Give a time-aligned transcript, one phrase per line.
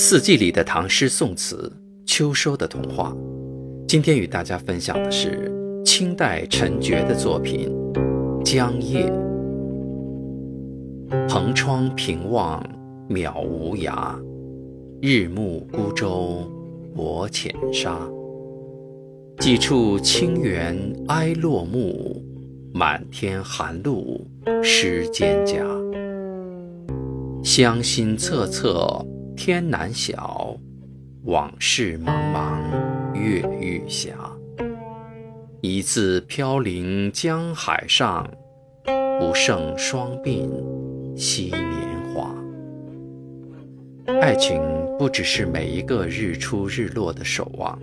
[0.00, 1.72] 四季里的唐诗宋词，
[2.06, 3.12] 秋收的童话。
[3.88, 5.50] 今天与大家分享的是
[5.84, 7.68] 清代陈觉的作品
[8.44, 9.10] 《江夜》。
[11.28, 12.64] 蓬窗平望
[13.10, 14.14] 渺无涯，
[15.02, 16.48] 日暮孤舟
[16.94, 17.98] 泊浅沙。
[19.40, 20.78] 几处清猿
[21.08, 22.22] 哀落木，
[22.72, 24.24] 满天寒露
[24.62, 25.66] 湿蒹葭。
[27.42, 29.04] 乡心恻恻
[29.38, 30.58] 天南晓，
[31.22, 34.12] 往事茫茫月欲斜。
[35.60, 38.28] 一字飘零江海上，
[39.20, 40.50] 不胜双鬓
[41.16, 42.34] 昔年华。
[44.20, 44.60] 爱情
[44.98, 47.78] 不只是每一个日出日落的守望。